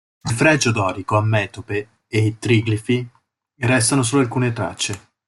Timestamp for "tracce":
4.51-5.09